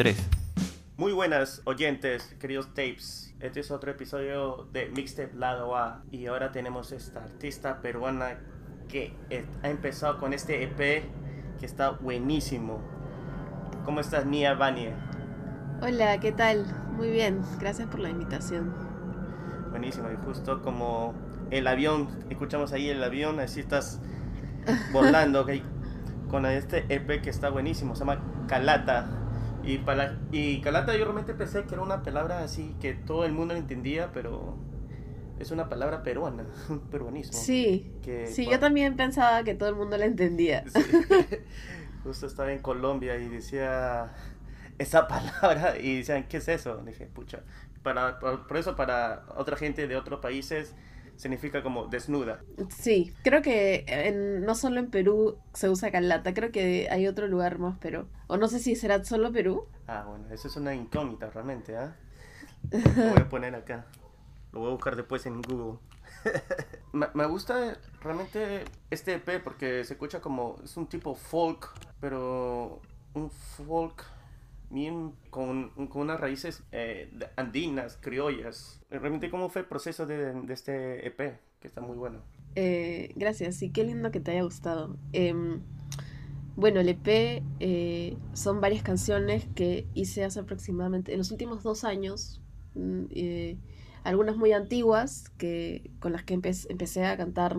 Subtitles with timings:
[0.00, 0.16] 3.
[0.96, 3.34] Muy buenas oyentes, queridos tapes.
[3.38, 8.38] Este es otro episodio de Mixtape Lado A y ahora tenemos esta artista peruana
[8.88, 9.12] que
[9.62, 11.04] ha empezado con este EP
[11.58, 12.80] que está buenísimo.
[13.84, 14.94] ¿Cómo estás, Nia Vanie?
[15.82, 16.64] Hola, ¿qué tal?
[16.96, 18.72] Muy bien, gracias por la invitación.
[19.68, 21.12] Buenísimo, y justo como
[21.50, 24.00] el avión, escuchamos ahí el avión, así estás
[24.94, 25.50] volando, ¿ok?
[26.30, 29.10] con este EP que está buenísimo, se llama Calata.
[29.62, 33.32] Y, para, y Calata yo realmente pensé que era una palabra así que todo el
[33.32, 34.56] mundo entendía, pero
[35.38, 36.44] es una palabra peruana,
[36.90, 37.32] peruanismo.
[37.32, 37.90] Sí,
[38.26, 40.64] sí yo también pensaba que todo el mundo la entendía.
[42.04, 44.12] Justo estaba en Colombia y decía
[44.78, 46.82] esa palabra y decían, ¿qué es eso?
[46.86, 47.40] dije, pucha,
[47.82, 50.74] para, por eso para otra gente de otros países
[51.20, 52.40] significa como desnuda.
[52.70, 57.58] Sí, creo que no solo en Perú se usa calata, creo que hay otro lugar
[57.58, 58.08] más, pero...
[58.26, 59.66] O no sé si será solo Perú.
[59.86, 61.94] Ah, bueno, eso es una incógnita realmente, ¿ah?
[62.70, 63.84] Lo voy a poner acá.
[64.52, 65.78] Lo voy a buscar después en Google.
[66.92, 70.56] me, me, gusta realmente este EP porque se escucha como...
[70.64, 71.68] Es un tipo folk,
[72.00, 72.80] pero
[73.12, 74.06] un folk
[74.70, 78.80] bien con, con unas raíces eh, andinas, criollas.
[78.90, 81.38] Realmente, ¿cómo fue el proceso de, de este EP?
[81.60, 82.20] Que está muy bueno.
[82.54, 84.96] Eh, gracias, y qué lindo que te haya gustado.
[85.12, 85.60] Em,
[86.56, 91.84] bueno, el EP eh, son varias canciones que hice hace aproximadamente, en los últimos dos
[91.84, 92.40] años,
[92.74, 93.04] mm,
[94.04, 97.56] algunas muy antiguas que, con las que empecé a cantar,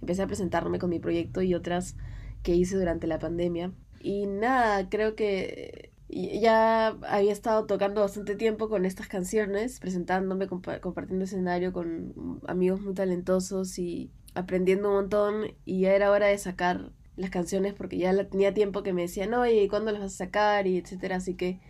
[0.00, 1.96] empecé a presentarme con mi proyecto y otras
[2.42, 3.72] que hice durante la pandemia.
[4.00, 11.24] Y nada, creo que ya había estado tocando bastante tiempo con estas canciones, presentándome, compartiendo
[11.24, 15.44] escenario con amigos muy talentosos y aprendiendo un montón.
[15.64, 19.32] Y ya era hora de sacar las canciones porque ya tenía tiempo que me decían,
[19.34, 20.66] oye, ¿cuándo las vas a sacar?
[20.66, 21.16] Y etcétera.
[21.16, 21.60] Así que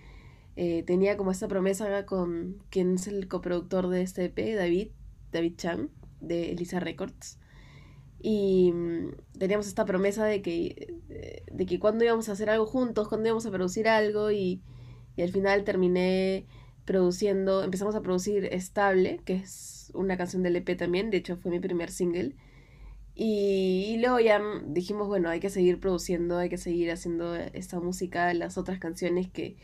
[0.57, 4.89] eh, tenía como esta promesa con quien es el coproductor de este EP, David,
[5.31, 7.39] David Chan, de Elisa Records.
[8.23, 10.95] Y mm, teníamos esta promesa de que,
[11.51, 14.63] de que cuando íbamos a hacer algo juntos, cuando íbamos a producir algo y,
[15.17, 16.47] y, al final terminé
[16.85, 21.51] produciendo, empezamos a producir Estable, que es una canción del EP también, de hecho fue
[21.51, 22.37] mi primer single.
[23.15, 27.81] Y, y, luego ya dijimos, bueno, hay que seguir produciendo, hay que seguir haciendo esta
[27.81, 29.57] música, las otras canciones que,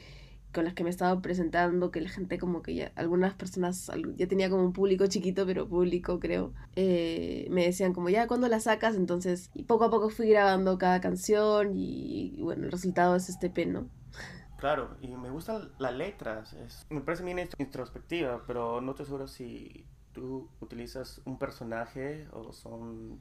[0.53, 4.27] con las que me estaba presentando, que la gente como que ya, algunas personas, ya
[4.27, 8.61] tenía como un público chiquito, pero público creo, eh, me decían como ya, ¿cuándo la
[8.61, 8.97] sacas?
[8.97, 13.51] Entonces, y poco a poco fui grabando cada canción y, bueno, el resultado es este
[13.51, 13.89] peno.
[14.57, 19.29] Claro, y me gustan las letras, es, me parece bien introspectiva, pero no estoy seguro
[19.29, 23.21] si tú utilizas un personaje o son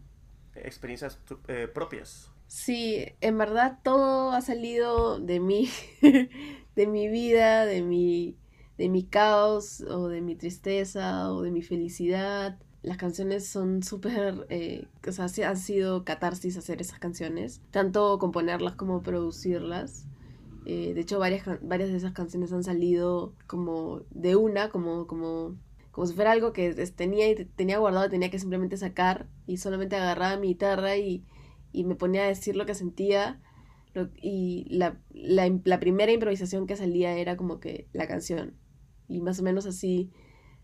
[0.56, 2.32] experiencias eh, propias.
[2.48, 5.70] Sí, en verdad todo ha salido de mí,
[6.76, 8.38] de mi vida, de mi,
[8.78, 12.58] de mi caos o de mi tristeza o de mi felicidad.
[12.84, 18.76] Las canciones son súper, eh, o sea, han sido catarsis hacer esas canciones, tanto componerlas
[18.76, 20.06] como producirlas.
[20.66, 25.56] Eh, de hecho, varias, varias de esas canciones han salido como de una, como, como,
[25.92, 30.38] como si fuera algo que tenía, tenía guardado, tenía que simplemente sacar y solamente agarraba
[30.38, 31.24] mi guitarra y
[31.78, 33.42] y me ponía a decir lo que sentía
[34.22, 38.56] y la, la, primera improvisación que salía era como que la canción
[39.08, 40.12] y más o menos así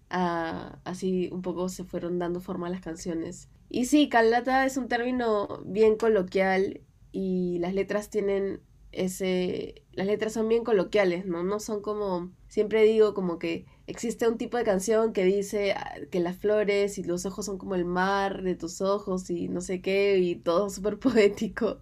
[0.10, 4.88] ah, así un poco se fueron dando forma las canciones y sí, calata es un
[4.88, 6.82] término bien coloquial
[7.12, 11.44] y las letras tienen ese las letras son bien coloquiales, ¿no?
[11.44, 15.96] No son como siempre digo como que existe un tipo de canción que dice ah,
[16.12, 19.62] que las flores y los ojos son como el mar de tus ojos y no
[19.62, 21.82] sé qué y todo súper poético.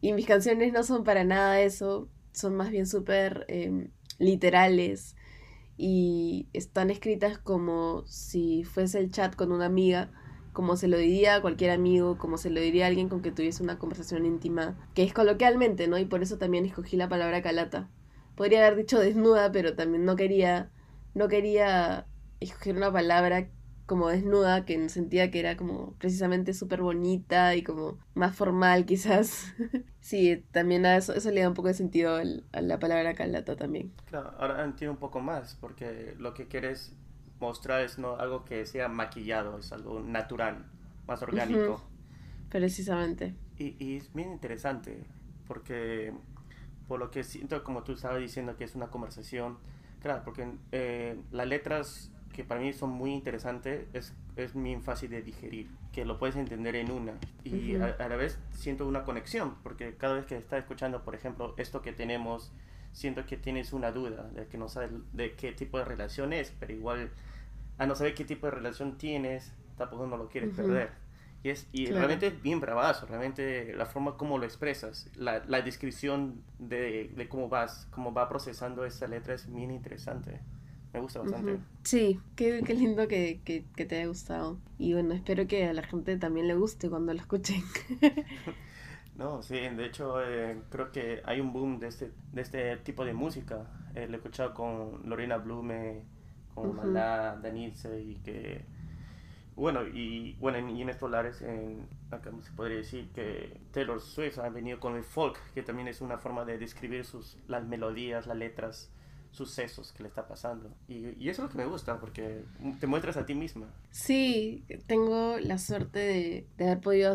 [0.00, 5.16] Y mis canciones no son para nada eso, son más bien súper em, literales
[5.76, 10.10] y están escritas como si fuese el chat con una amiga,
[10.52, 13.32] como se lo diría a cualquier amigo, como se lo diría a alguien con que
[13.32, 15.98] tuviese una conversación íntima, que es coloquialmente, ¿no?
[15.98, 17.88] Y por eso también escogí la palabra calata.
[18.36, 20.70] Podría haber dicho desnuda, pero también no quería
[21.14, 22.06] no quería
[22.40, 23.48] escoger una palabra
[23.90, 29.52] como desnuda, que sentía que era como precisamente súper bonita y como más formal quizás.
[30.00, 33.56] sí, también a eso, eso le da un poco de sentido a la palabra calata
[33.56, 33.92] también.
[34.06, 36.94] Claro, ahora entiendo un poco más, porque lo que quieres
[37.40, 40.66] mostrar es no algo que sea maquillado, es algo natural,
[41.08, 41.82] más orgánico.
[42.48, 43.34] Precisamente.
[43.58, 45.04] Y, y es bien interesante,
[45.48, 46.12] porque
[46.86, 49.58] por lo que siento, como tú estabas diciendo, que es una conversación,
[50.00, 55.10] Claro, porque eh, las letras que para mí son muy interesantes es, es muy fácil
[55.10, 57.12] de digerir, que lo puedes entender en una.
[57.44, 61.54] Y a, la vez siento una conexión, porque cada vez que estás escuchando, por ejemplo,
[61.58, 62.52] esto que tenemos
[62.92, 66.52] siento que tienes una duda de que no sabes de qué tipo de relación es,
[66.58, 67.10] pero igual
[67.78, 70.90] a no saber qué tipo de relación tienes, tampoco no lo quieres perder.
[71.42, 75.62] Y, es, y realmente es bien bravazo, realmente la forma como lo expresas, la, la
[75.62, 80.40] descripción de, de, cómo vas, cómo va procesando esa letra es bien interesante.
[80.92, 81.58] Me gusta bastante.
[81.84, 84.58] Sí, qué, qué lindo que, que, que, te haya gustado.
[84.76, 87.62] Y bueno, espero que a la gente también le guste cuando lo escuchen.
[89.16, 93.04] no, sí, de hecho eh, creo que hay un boom de este, de este tipo
[93.04, 93.70] de música.
[93.94, 96.02] Eh, lo he escuchado con Lorena Blume,
[96.54, 98.00] con uh -huh.
[98.04, 98.64] y que
[99.56, 104.38] bueno, y bueno, y en estos lares, en, acá se podría decir que Taylor Swift
[104.38, 108.26] ha venido con el folk, que también es una forma de describir sus, las melodías,
[108.26, 108.90] las letras,
[109.30, 110.74] sucesos que le está pasando.
[110.88, 112.44] Y, y eso es lo que me gusta, porque
[112.80, 113.66] te muestras a ti misma.
[113.90, 117.14] Sí, tengo la suerte de, de haber podido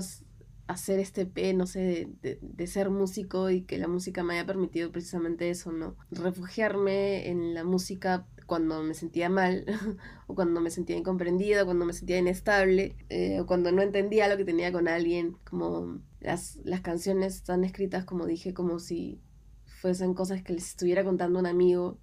[0.68, 4.34] hacer este P, no sé, de, de, de, ser músico y que la música me
[4.36, 5.96] haya permitido precisamente eso, ¿no?
[6.10, 9.66] Refugiarme en la música cuando me sentía mal,
[10.28, 14.38] o cuando me sentía incomprendida, cuando me sentía inestable, eh, o cuando no entendía lo
[14.38, 19.22] que tenía con alguien, como las, las canciones están escritas, como dije, como si
[19.66, 22.00] fuesen cosas que les estuviera contando un amigo.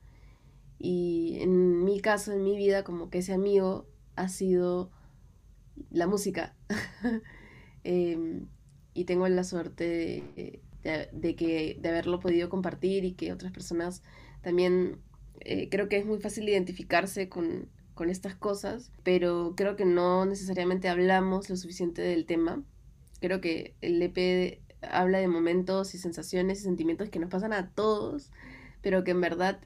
[0.78, 3.86] Y en mi caso, en mi vida, como que ese amigo
[4.16, 4.90] ha sido
[5.90, 6.56] la música.
[7.84, 8.42] eh,
[8.94, 13.52] y tengo la suerte de, de, de, que, de haberlo podido compartir y que otras
[13.52, 14.02] personas
[14.42, 15.00] también
[15.40, 20.24] eh, creo que es muy fácil identificarse con, con estas cosas, pero creo que no
[20.24, 22.62] necesariamente hablamos lo suficiente del tema.
[23.20, 27.70] Creo que el EP habla de momentos y sensaciones y sentimientos que nos pasan a
[27.70, 28.30] todos,
[28.80, 29.60] pero que en verdad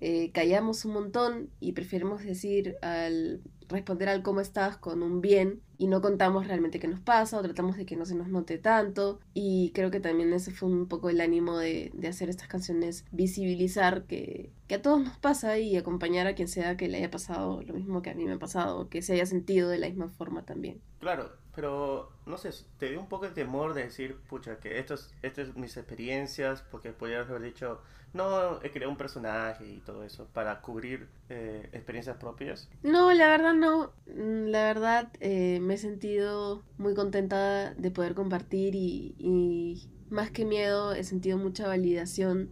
[0.00, 5.60] eh, callamos un montón y preferimos decir al responder al cómo estás con un bien
[5.76, 8.58] y no contamos realmente qué nos pasa o tratamos de que no se nos note
[8.58, 12.48] tanto y creo que también ese fue un poco el ánimo de, de hacer estas
[12.48, 16.98] canciones, visibilizar que, que, a todos nos pasa y acompañar a quien sea que le
[16.98, 19.78] haya pasado lo mismo que a mí me ha pasado, que se haya sentido de
[19.78, 20.80] la misma forma también.
[20.98, 24.94] Claro, pero no sé, te dio un poco el temor de decir, pucha, que esto
[24.94, 27.80] es, es mis experiencias, porque podrías haber dicho,
[28.14, 32.68] no, he creado un personaje y todo eso para cubrir eh, experiencias propias.
[32.82, 33.92] No, la verdad no.
[34.06, 40.46] Mm, la verdad eh, me he sentido muy contenta de poder compartir y, más que
[40.46, 42.48] miedo he sentido mucha validación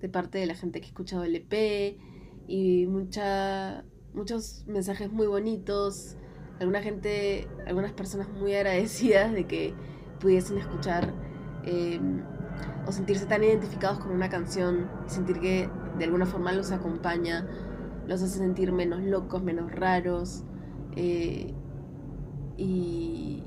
[0.00, 1.96] de parte de la gente que ha escuchado el EP
[2.48, 6.16] y mucha, muchos mensajes muy bonitos.
[6.58, 9.74] Alguna gente, algunas personas muy agradecidas de que
[10.18, 11.14] pudiesen escuchar.
[11.64, 12.00] Eh,
[12.86, 15.68] o sentirse tan identificados con una canción sentir que
[15.98, 17.46] de alguna forma los acompaña,
[18.06, 20.44] los hace sentir menos locos, menos raros.
[20.94, 21.52] Eh,
[22.56, 23.42] y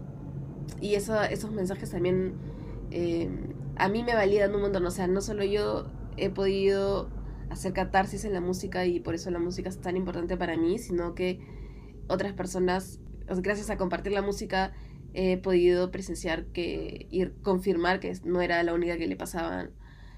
[0.82, 2.36] y eso, esos mensajes también
[2.92, 3.30] eh,
[3.76, 4.86] a mí me validan un montón.
[4.86, 5.88] O sea, no solo yo
[6.18, 7.10] he podido
[7.50, 10.78] hacer catarsis en la música y por eso la música es tan importante para mí,
[10.78, 11.40] sino que
[12.08, 14.74] otras personas, gracias a compartir la música,
[15.14, 19.72] he podido presenciar que ir confirmar que no era la única que le pasaban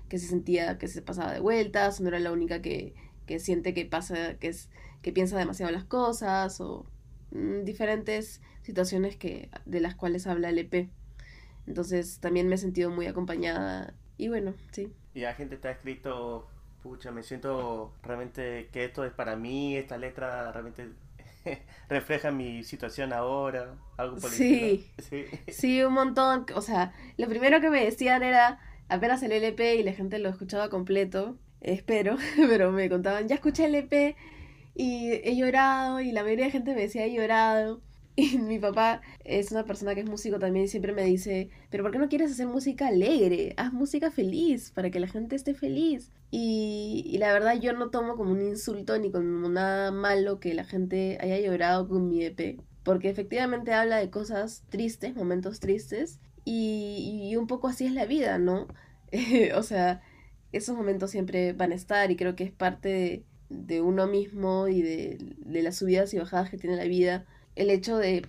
[0.09, 2.93] que se sentía que se pasaba de vueltas no era la única que,
[3.25, 4.69] que siente que pasa que es
[5.01, 6.85] que piensa demasiado las cosas o
[7.31, 10.89] mmm, diferentes situaciones que de las cuales habla el EP
[11.67, 14.91] entonces también me he sentido muy acompañada y bueno sí.
[15.13, 16.47] Y la gente te ha escrito
[16.83, 20.89] pucha me siento realmente que esto es para mí esta letra realmente
[21.89, 26.45] refleja mi situación ahora, algo por sí, sí, sí, un montón.
[26.55, 30.29] O sea, lo primero que me decían era, apenas el LP y la gente lo
[30.29, 34.15] escuchaba completo, espero, pero me contaban, ya escuché el LP
[34.75, 37.81] y he llorado y la mayoría de gente me decía, he llorado.
[38.15, 41.83] Y mi papá es una persona que es músico también y siempre me dice, pero
[41.83, 43.53] ¿por qué no quieres hacer música alegre?
[43.57, 46.11] Haz música feliz para que la gente esté feliz.
[46.29, 50.53] Y, y la verdad yo no tomo como un insulto ni como nada malo que
[50.53, 52.59] la gente haya llorado con mi EP.
[52.83, 56.19] Porque efectivamente habla de cosas tristes, momentos tristes.
[56.43, 58.67] Y, y un poco así es la vida, ¿no?
[59.55, 60.01] o sea,
[60.51, 64.67] esos momentos siempre van a estar y creo que es parte de, de uno mismo
[64.67, 68.25] y de, de las subidas y bajadas que tiene la vida el hecho de,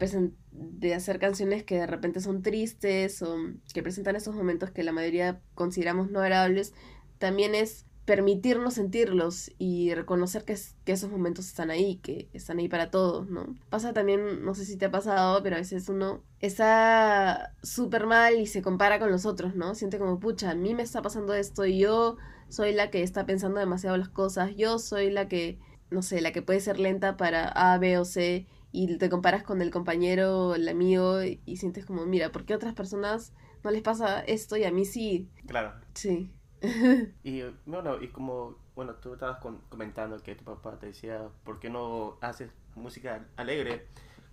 [0.50, 3.36] de hacer canciones que de repente son tristes o
[3.72, 6.74] que presentan esos momentos que la mayoría consideramos no agradables,
[7.18, 12.58] también es permitirnos sentirlos y reconocer que, es, que esos momentos están ahí, que están
[12.58, 13.54] ahí para todos, ¿no?
[13.70, 18.40] Pasa también, no sé si te ha pasado, pero a veces uno está súper mal
[18.40, 19.76] y se compara con los otros, ¿no?
[19.76, 22.16] Siente como, pucha, a mí me está pasando esto y yo
[22.48, 25.60] soy la que está pensando demasiado las cosas, yo soy la que,
[25.90, 29.42] no sé, la que puede ser lenta para A, B o C y te comparas
[29.42, 33.70] con el compañero, el amigo y sientes como, mira, ¿por qué a otras personas no
[33.70, 35.28] les pasa esto y a mí sí?
[35.46, 35.72] Claro.
[35.94, 36.30] Sí.
[37.22, 39.38] y bueno, y como, bueno, tú estabas
[39.68, 43.86] comentando que tu papá te decía, ¿por qué no haces música alegre?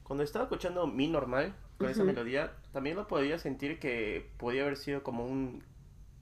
[0.03, 4.75] Cuando estaba escuchando Mi Normal, con esa melodía, también lo podía sentir que podía haber
[4.75, 5.63] sido como un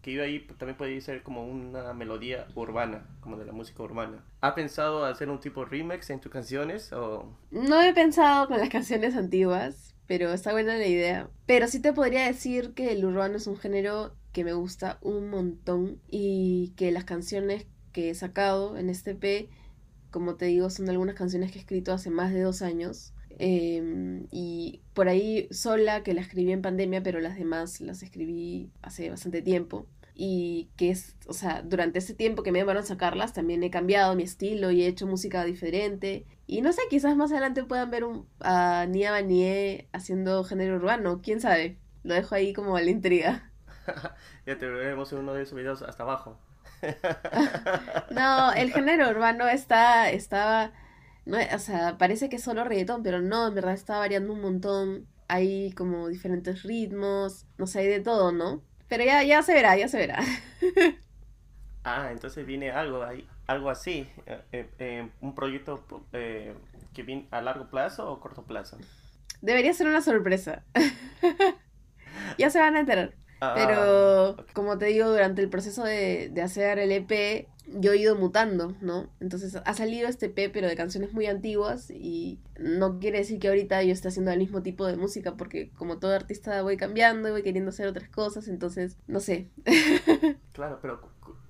[0.08, 4.24] que iba ahí también podía ser como una melodía urbana, como de la música urbana.
[4.40, 8.70] ¿Ha pensado hacer un tipo remix en tus canciones o No he pensado con las
[8.70, 11.30] canciones antiguas, pero está buena la idea.
[11.46, 15.30] Pero sí te podría decir que el urbano es un género que me gusta un
[15.30, 19.50] montón y que las canciones que he sacado en este P,
[20.10, 23.14] como te digo, son algunas canciones que he escrito hace más de dos años.
[23.40, 28.72] Em, y por ahí sola, que la escribí en pandemia, pero las demás las escribí
[28.82, 29.86] hace bastante tiempo.
[30.20, 33.70] Y que es, o sea, durante ese tiempo que me van a sacarlas, también he
[33.70, 36.26] cambiado mi estilo y he hecho música diferente.
[36.48, 41.22] Y no sé, quizás más adelante puedan ver un, a Nia Vanier haciendo género urbano,
[41.22, 41.78] quién sabe.
[42.04, 43.52] Lo dejo ahí como a la intriga.
[44.48, 46.40] ya te veremos en uno de esos videos hasta abajo.
[48.12, 50.72] no, el género urbano está, estaba,
[51.26, 54.42] no, o sea, parece que es solo reggaetón, pero no, en verdad está variando un
[54.42, 55.08] montón.
[55.28, 58.64] Hay como diferentes ritmos, no sé, hay de todo, ¿no?
[58.88, 60.20] Pero ya, ya se verá, ya se verá.
[61.84, 67.42] ah, entonces viene algo ahí, algo así, eh, eh, eh, un proyecto que viene a
[67.42, 68.78] largo plazo o corto plazo.
[69.42, 70.64] Debería ser una sorpresa.
[72.38, 73.14] ya se van a enterar.
[73.40, 77.98] Ah, Pero, como te digo, durante el proceso de, de, hacer el EP, yo he
[77.98, 79.10] ido mutando, ¿no?
[79.20, 83.50] Entonces ha salido este EP, pero de canciones muy antiguas, y no quiere decir que
[83.50, 87.28] ahorita yo esté haciendo el mismo tipo de música, porque como todo artista voy cambiando
[87.30, 89.50] y voy queriendo hacer otras cosas, entonces, no sé.
[90.54, 91.02] claro, pero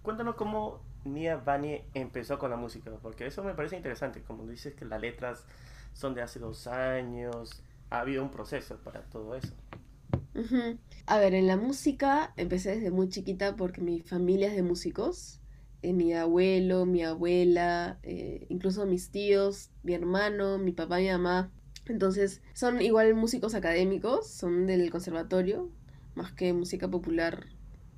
[0.02, 4.74] cuéntanos cómo Nia Bani empezó con la música, porque eso me parece interesante, como dices
[4.76, 5.46] que las letras
[5.94, 9.54] son de hace dos años, ha habido un proceso para todo eso.
[11.08, 15.40] A ver, en la música empecé desde muy chiquita porque mi familia es de músicos.
[15.82, 21.52] Eh, mi abuelo, mi abuela, eh, incluso mis tíos, mi hermano, mi papá, mi mamá.
[21.86, 25.72] Entonces son igual músicos académicos, son del conservatorio,
[26.16, 27.48] más que música popular.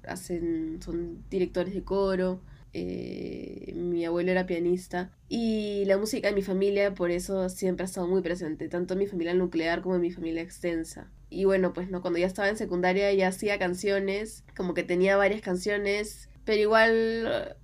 [0.07, 2.41] Hacen, son directores de coro.
[2.73, 7.85] Eh, mi abuelo era pianista y la música de mi familia por eso siempre ha
[7.85, 11.09] estado muy presente, tanto en mi familia nuclear como en mi familia extensa.
[11.29, 15.17] Y bueno, pues no, cuando ya estaba en secundaria ya hacía canciones, como que tenía
[15.17, 17.55] varias canciones, pero igual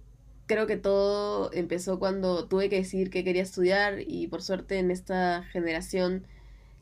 [0.48, 4.92] creo que todo empezó cuando tuve que decir que quería estudiar y por suerte en
[4.92, 6.28] esta generación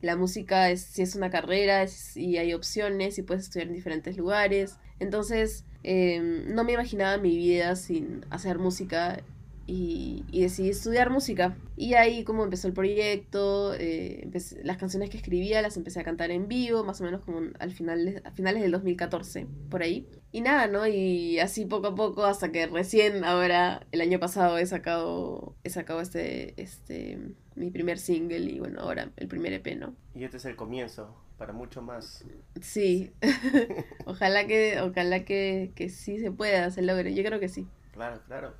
[0.01, 4.17] la música es, si es una carrera y hay opciones y puedes estudiar en diferentes
[4.17, 4.77] lugares.
[4.99, 9.23] Entonces em, no me imaginaba mi vida sin hacer música
[9.65, 11.55] y, decidí estudiar música.
[11.77, 14.29] Y ahí como empezó el proyecto, eh,
[14.63, 17.71] las canciones que escribía las empecé a cantar en vivo, más o menos como al
[17.71, 20.07] final, a finales del 2014, por ahí.
[20.31, 20.87] Y nada, ¿no?
[20.87, 25.69] Y así poco a poco hasta que recién ahora, el año pasado he sacado, he
[25.69, 27.19] sacado este, este,
[27.55, 29.95] mi primer single y bueno, ahora el primer EP, ¿no?
[30.15, 32.23] Y este es el comienzo para mucho más.
[32.61, 33.11] Sí,
[34.05, 37.67] ojalá que, ojalá que, que sí se pueda, se logre, yo creo que sí.
[37.93, 38.53] Claro, claro.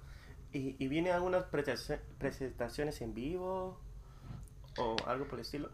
[0.51, 3.79] ¿Y, y vienen algunas presentaciones en vivo
[4.77, 5.69] o algo por el estilo?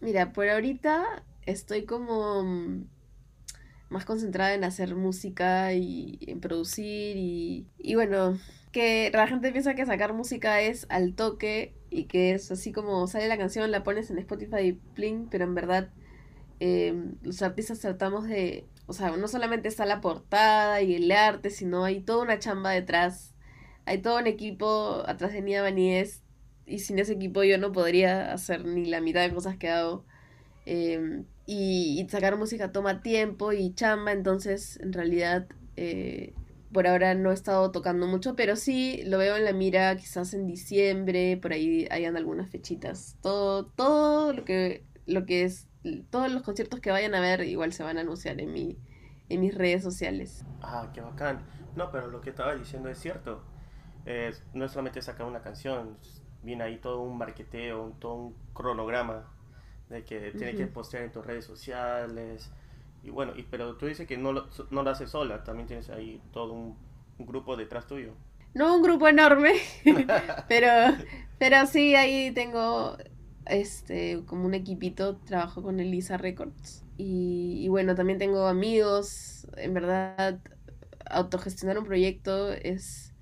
[0.00, 2.84] Mira, por ahorita estoy como mm,
[3.88, 8.38] más concentrada en hacer música y en producir y, y bueno,
[8.72, 13.06] que la gente piensa que sacar música es al toque y que es así como
[13.06, 15.90] sale la canción, la pones en Spotify y pling, pero en verdad
[16.60, 21.50] em, los artistas tratamos de o sea, no solamente está la portada y el arte,
[21.50, 23.34] sino hay toda una chamba detrás.
[23.84, 26.22] Hay todo un equipo atrás de Nia Baníes
[26.66, 30.04] y sin ese equipo yo no podría hacer ni la mitad de cosas que hago.
[30.66, 36.34] Em, y, sacar música toma tiempo y chamba, entonces en realidad eh,
[36.72, 40.34] por ahora no he estado tocando mucho, pero sí lo veo en la mira quizás
[40.34, 43.16] en diciembre, por ahí hayan algunas fechitas.
[43.22, 45.68] Todo, todo lo que, lo que es
[46.10, 48.78] todos los conciertos que vayan a ver igual se van a anunciar en mi
[49.28, 50.44] en mis redes sociales.
[50.60, 51.40] Ah, qué bacán.
[51.74, 53.42] No, pero lo que estaba diciendo es cierto.
[54.52, 55.96] no es solamente sacar una canción,
[56.42, 59.32] viene ahí todo un marketeo, todo un cronograma
[59.88, 62.50] de que tiene que postear en tus redes sociales.
[63.02, 65.90] Y bueno, y, pero tú dices que no lo, no lo haces sola, también tienes
[65.90, 66.76] ahí todo un,
[67.18, 68.12] un grupo detrás tuyo.
[68.54, 69.54] No un grupo enorme,
[70.48, 70.68] pero,
[71.38, 72.96] pero sí, ahí tengo
[73.46, 76.84] este, como un equipito, trabajo con Elisa Records.
[76.98, 80.38] Y, bueno, también tengo amigos, en verdad,
[81.10, 83.12] autogestionar un proyecto es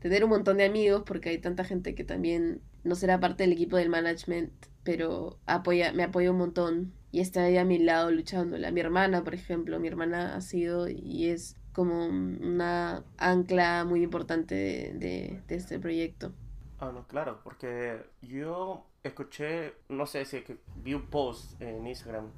[0.00, 3.52] tener un montón de amigos porque hay tanta gente que también no será parte del
[3.52, 8.10] equipo del management, pero apoya, me apoya un montón y está ahí a mi lado
[8.10, 8.70] luchándola.
[8.70, 14.54] Mi hermana, por ejemplo, mi hermana ha sido y es como una ancla muy importante
[14.54, 16.32] de, de, este proyecto.
[16.80, 20.42] Ah, no, claro, porque yo escuché, no sé si
[20.76, 22.30] vi un post en Instagram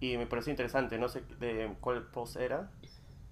[0.00, 2.70] y me pareció interesante, no sé de cuál post era,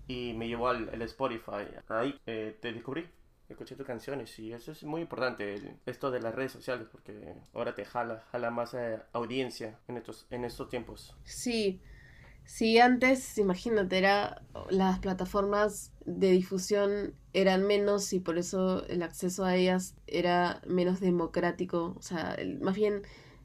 [0.07, 1.67] y me llevó al, Spotify.
[1.89, 3.07] Ahí eh, te descubrí,
[3.49, 7.75] escuché tus canciones y eso es muy importante, esto de las redes sociales, porque ahora
[7.75, 11.15] te jala, jala más eh, audiencia en estos, en estos tiempos.
[11.25, 11.81] Sí,
[12.45, 19.45] sí, antes, imagínate, era, las plataformas de difusión eran menos y por eso el acceso
[19.45, 23.03] a ellas era menos democrático, o sea, más bien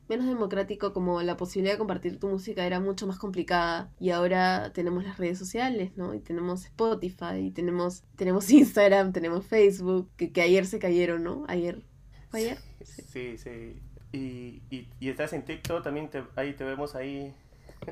[0.10, 4.74] menos democrático como la posibilidad de compartir tu música era mucho más complicada y ahora
[4.74, 6.14] tenemos las redes sociales, ¿no?
[6.16, 11.46] Y tenemos Spotify, y tenemos, tenemos Instagram, tenemos Facebook, que, que ayer se cayeron, ¿no?
[11.48, 11.84] Ayer.
[12.30, 12.58] ¿Fue ayer?
[12.84, 13.80] Sí, sí.
[14.12, 17.32] Y, y, estás en TikTok, también te, ahí te vemos ahí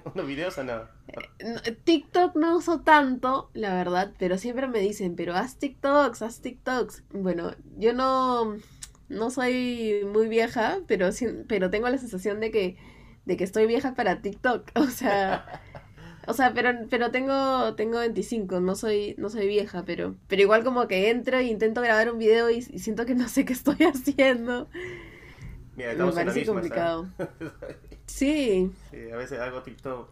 [0.15, 0.81] unos videos o no?
[1.39, 6.41] Eh, TikTok no uso tanto, la verdad, pero siempre me dicen, pero haz TikToks, haz
[6.41, 7.03] TikToks.
[7.12, 8.57] Bueno, yo no
[9.09, 11.09] no soy muy vieja, pero,
[11.47, 12.77] pero tengo la sensación de que,
[13.25, 14.71] de que estoy vieja para TikTok.
[14.75, 15.61] O sea,
[16.27, 20.63] o sea, pero, pero tengo, tengo 25, no soy, no soy vieja, pero, pero igual
[20.63, 23.77] como que entro e intento grabar un video y, siento que no sé qué estoy
[23.93, 24.67] haciendo.
[25.77, 27.07] Mira, Me parece complicado.
[28.07, 28.71] sí.
[28.91, 30.09] Sí, a veces hago TikTok,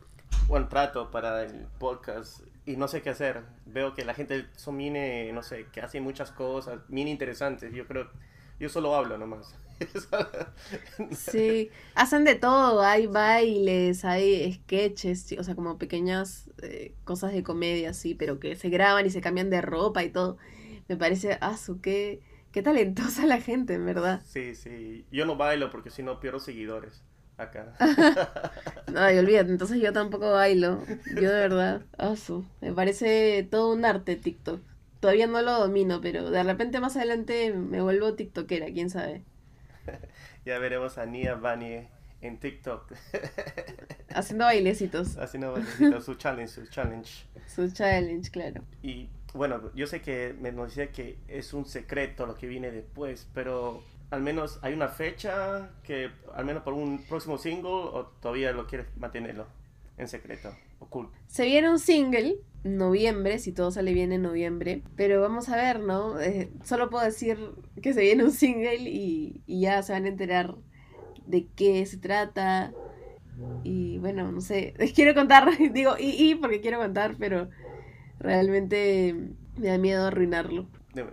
[0.47, 3.41] bueno, trato para el podcast y no sé qué hacer.
[3.65, 7.73] Veo que la gente son mine, no sé, que hacen muchas cosas, mini interesantes.
[7.73, 8.09] Yo creo
[8.59, 9.55] yo solo hablo nomás.
[11.11, 17.43] sí, hacen de todo, hay bailes, hay sketches, o sea, como pequeñas eh, cosas de
[17.43, 20.37] comedia, sí, pero que se graban y se cambian de ropa y todo.
[20.87, 22.21] Me parece, ah, su, qué,
[22.51, 24.21] qué talentosa la gente, en verdad.
[24.25, 27.03] Sí, sí, yo no bailo porque si no pierdo seguidores
[27.37, 27.73] acá.
[28.93, 33.73] no, y olvídate, entonces yo tampoco bailo, yo de verdad, ah, su, me parece todo
[33.73, 34.61] un arte TikTok.
[35.05, 39.21] Todavía no lo domino, pero de repente más adelante me vuelvo tiktokera, quién sabe.
[40.45, 41.87] ya veremos a Nia Bani
[42.21, 42.91] en TikTok.
[44.09, 45.15] Haciendo bailecitos.
[45.19, 47.27] Haciendo bailecitos, su challenge, su challenge.
[47.45, 48.63] Su challenge, claro.
[48.81, 52.71] Y bueno, yo sé que me nos decía que es un secreto lo que viene
[52.71, 58.11] después, pero al menos hay una fecha que, al menos por un próximo single, o
[58.19, 59.45] todavía lo quieres mantenerlo
[59.99, 61.15] en secreto, oculto.
[61.27, 64.81] Se viene un single noviembre, si todo sale bien en noviembre.
[64.95, 66.19] Pero vamos a ver, ¿no?
[66.19, 67.37] Eh, solo puedo decir
[67.81, 70.55] que se viene un single y, ya se van a enterar
[71.27, 72.73] de qué se trata.
[73.63, 77.49] Y bueno, no sé, les quiero contar, digo y, y porque quiero contar, pero
[78.19, 79.15] realmente
[79.57, 80.67] me da miedo arruinarlo.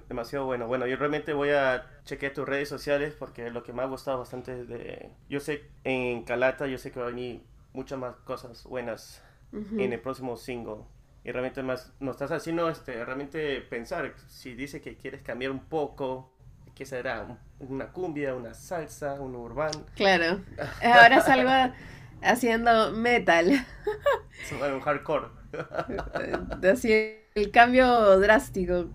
[0.09, 0.67] demasiado bueno.
[0.67, 4.19] Bueno, yo realmente voy a chequear tus redes sociales porque lo que me ha gustado
[4.19, 5.11] bastante de...
[5.29, 7.43] Yo sé, en Calata, yo sé que va a venir
[7.75, 10.85] muchas más cosas buenas en el próximo single
[11.25, 15.61] y realmente más nos estás haciendo este, realmente pensar si dice que quieres cambiar un
[15.61, 16.33] poco
[16.75, 20.41] qué será una cumbia una salsa un urbano claro.
[20.83, 21.75] Ahora salgo
[22.23, 23.51] haciendo metal.
[24.75, 25.27] Un hardcore.
[26.73, 28.91] Así el cambio drástico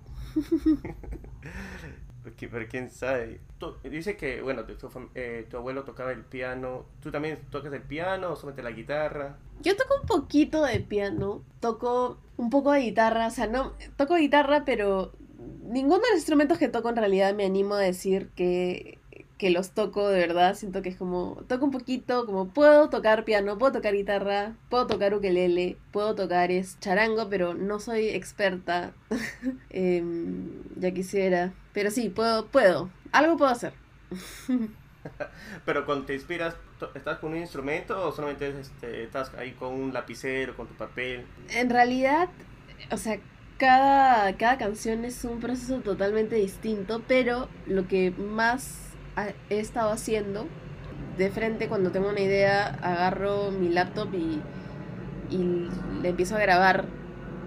[2.46, 3.40] pero quién sabe.
[3.84, 4.64] dice que, bueno,
[5.16, 6.86] eh, tu, abuelo tocaba el piano.
[7.02, 9.38] ¿Tú también tocas el piano o solamente la guitarra?
[9.62, 11.42] Yo toco un poquito de piano.
[11.60, 13.28] Toco un poco de guitarra.
[13.28, 13.74] O sea, no.
[13.96, 15.14] Toco guitarra, pero
[15.64, 18.97] ninguno de los instrumentos que toco en realidad me animo a decir que
[19.38, 23.24] que los toco de verdad, siento que es como, toco un poquito, como puedo tocar
[23.24, 28.94] piano, puedo tocar guitarra, puedo tocar ukelele, puedo tocar es charango, pero no soy experta,
[29.70, 33.74] em, ya quisiera, pero sí, puedo, puedo, algo puedo hacer.
[35.66, 36.56] pero cuando te inspiras,
[36.96, 41.26] ¿estás con un instrumento o solamente este, estás ahí con un lapicero, con tu papel?
[41.50, 42.30] En realidad,
[42.92, 43.20] o sea,
[43.60, 48.87] cada, cada canción es un proceso totalmente distinto, pero lo que más
[49.50, 50.46] he estado haciendo.
[51.18, 54.40] De frente, cuando tengo una idea, agarro mi laptop y,
[55.34, 55.68] y
[56.02, 56.86] le empiezo a grabar,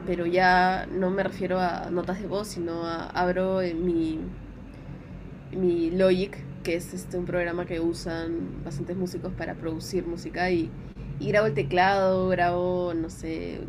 [0.07, 4.19] pero ya no me refiero a notas de voz, sino a abro mi,
[5.53, 10.69] mi Logic, que es este, un programa que usan bastantes músicos para producir música, y,
[11.21, 13.61] y grabo el teclado, grabo, no sé,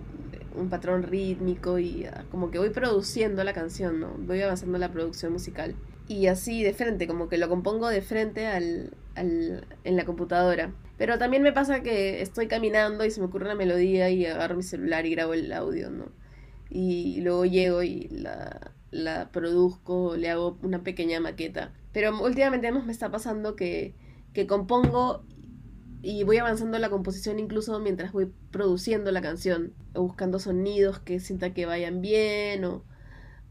[0.55, 4.15] un patrón rítmico y ah, como que voy produciendo la canción, ¿no?
[4.19, 5.75] Voy avanzando la producción musical
[6.07, 10.73] y así de frente, como que lo compongo de frente al, al, en la computadora.
[10.97, 14.55] Pero también me pasa que estoy caminando y se me ocurre una melodía y agarro
[14.55, 16.11] mi celular y grabo el audio, ¿no?
[16.69, 21.73] Y luego llego y la, la produzco, le hago una pequeña maqueta.
[21.93, 23.93] Pero últimamente me está pasando que,
[24.33, 25.23] que compongo
[26.03, 31.19] y voy avanzando la composición incluso mientras voy produciendo la canción, o buscando sonidos que
[31.19, 32.83] sienta que vayan bien o,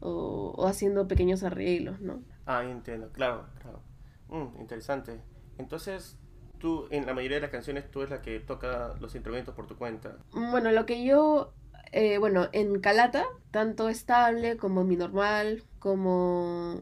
[0.01, 2.21] o, haciendo pequeños arreglos, ¿no?
[2.45, 3.81] Ah, entiendo, claro, claro.
[4.29, 5.21] Mm, interesante.
[5.57, 6.17] Entonces,
[6.59, 9.67] tú en la mayoría de las canciones tú es la que toca los instrumentos por
[9.67, 10.17] tu cuenta.
[10.31, 11.53] Bueno, lo que yo,
[11.91, 16.81] eh, bueno, en Calata, tanto estable como mi normal, como...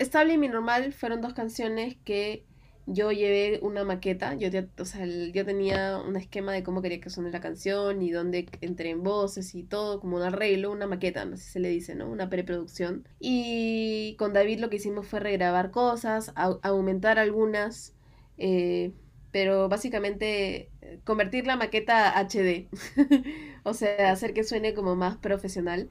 [0.00, 2.44] Estable y mi normal fueron dos canciones que
[2.90, 4.48] yo llevé una maqueta, yo,
[4.78, 8.48] o sea, yo tenía un esquema de cómo quería que suene la canción y dónde
[8.62, 11.68] entré en voces y todo, como un arreglo, una maqueta, no sé si se le
[11.68, 12.08] dice, ¿no?
[12.10, 13.06] Una preproducción.
[13.20, 17.94] Y con David lo que hicimos fue regrabar cosas, aumentar algunas,
[18.38, 18.92] eh,
[19.32, 22.68] pero básicamente eh, convertir la maqueta a HD,
[23.64, 25.90] o sea, hacer que suene como más profesional.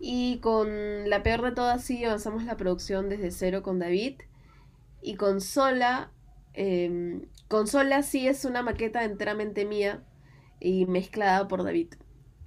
[0.00, 4.14] Y con la peor de todas sí avanzamos la producción desde cero con David.
[5.02, 6.10] Y con Sola
[6.54, 10.04] eh, Consola sí es una maqueta enteramente mía
[10.60, 11.94] y mezclada por David.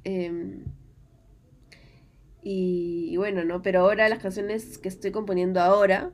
[0.03, 0.65] Em,
[2.41, 3.61] y, bueno, ¿no?
[3.61, 6.11] Pero ahora las canciones que estoy componiendo ahora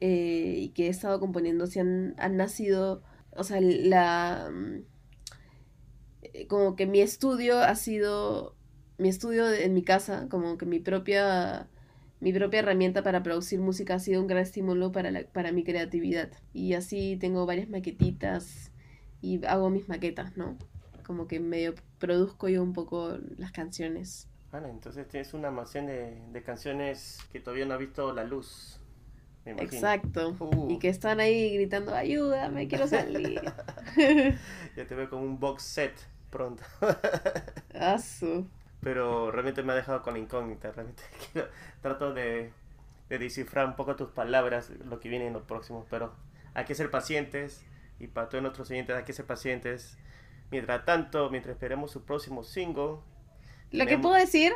[0.00, 3.02] eh, y que he estado componiendo sí han, han nacido,
[3.36, 4.50] o sea, la...
[4.52, 4.82] Mm,
[6.48, 8.58] como que mi estudio ha sido
[8.98, 11.68] mi estudio en mi casa, como que mi propia
[12.20, 15.64] mi propia herramienta para producir música ha sido un gran estímulo para, la, para mi
[15.64, 16.30] creatividad.
[16.52, 18.72] Y así tengo varias maquetitas
[19.20, 20.56] y hago mis maquetas, ¿no?
[21.06, 24.28] Como que medio produzco yo un poco las canciones.
[24.50, 28.80] Vale, entonces tienes una mansión de, de canciones que todavía no ha visto la luz.
[29.44, 30.36] Exacto.
[30.40, 30.70] Uh.
[30.70, 33.40] Y que están ahí gritando, ayúdame, quiero salir.
[34.76, 35.94] ya te veo como un box set
[36.30, 36.62] pronto.
[37.74, 38.46] Asu
[38.80, 40.72] pero realmente me ha dejado con incógnita.
[40.72, 41.02] Realmente
[41.82, 42.52] trato de,
[43.08, 46.12] de, descifrar un poco tus palabras, lo que viene en los próximos, pero
[46.54, 47.64] hay que ser pacientes
[47.98, 49.98] y para todos nuestros oyentes hay que ser pacientes.
[50.50, 52.96] Mientras tanto, mientras esperemos su próximo single.
[53.70, 54.52] Lo que puedo decir,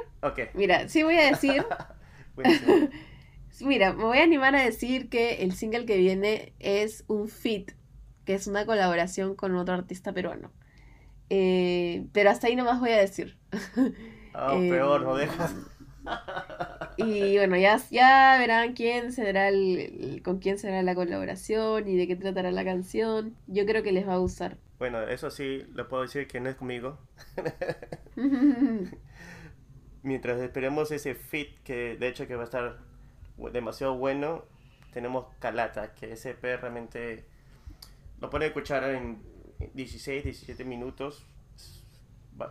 [0.54, 1.66] mira, sí voy a decir.
[3.60, 7.72] mira, me voy a animar a decir que el single que viene es un fit,
[8.24, 10.50] que es una colaboración con otro artista peruano.
[11.30, 13.36] Eh, pero hasta ahí nomás voy a decir.
[14.34, 15.54] Ah, peor, no dejas.
[16.96, 22.06] Y bueno, ya, ya verán quién será el, con quién será la colaboración y de
[22.06, 23.36] qué tratará la canción.
[23.46, 24.58] Yo creo que les va a gustar.
[24.78, 26.98] Bueno, eso sí, le puedo decir que no es conmigo.
[30.02, 32.78] Mientras esperemos ese fit que de hecho que va a estar
[33.52, 34.44] demasiado bueno,
[34.92, 37.24] tenemos Calata, que ese EP realmente
[38.20, 39.22] lo pone a escuchar en
[39.74, 41.26] 16, 17 minutos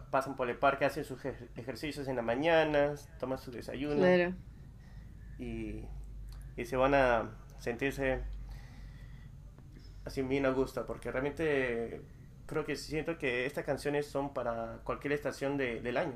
[0.10, 1.24] pasan por el parque, hacen sus
[1.56, 4.06] ejercicios en la mañana, toman su desayuno.
[5.40, 5.86] Y,
[6.56, 8.22] y se van a sentirse
[10.06, 12.02] así bien a gusto, porque realmente
[12.46, 16.16] creo que siento que estas canciones son para cualquier estación de, del año.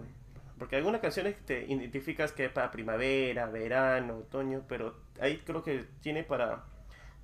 [0.58, 5.86] Porque algunas canciones te identificas que es para primavera, verano, otoño, pero ahí creo que
[6.02, 6.64] tiene para,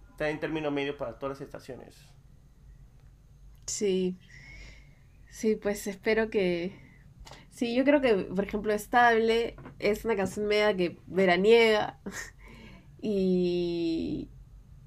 [0.10, 2.11] está en término medio para todas las estaciones.
[3.66, 4.18] Sí,
[5.32, 6.78] Sí, pues espero que...
[7.50, 12.00] Sí, yo creo que, por ejemplo, Estable es una canción media que veraniega.
[13.02, 14.30] y...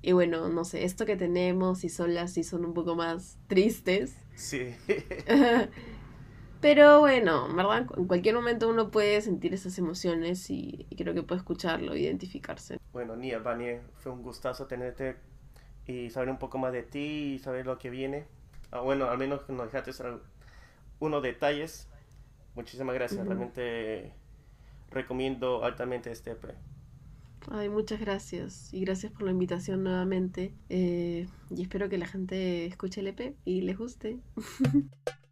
[0.03, 3.39] Y bueno, no sé, esto que tenemos y son las y son un poco más
[3.47, 4.19] tristes.
[4.35, 4.75] Sí.
[6.61, 7.87] Pero bueno, ¿verdad?
[7.97, 12.79] En cualquier momento uno puede sentir esas emociones y, creo que puede escucharlo, identificarse.
[12.93, 15.17] Bueno, Nia, Vanie, fue un gustazo tenerte
[15.87, 18.27] y saber un poco más de ti y saber lo que viene.
[18.75, 19.93] Ah, bueno, al menos nos dejaste
[20.99, 21.89] unos detalles.
[22.57, 24.13] Muchísimas gracias, realmente
[24.91, 26.57] recomiendo altamente este EP.
[27.53, 30.53] Ay, muchas gracias y gracias por la invitación nuevamente.
[30.71, 34.19] Eh, y espero que la gente escuche el EP y les guste.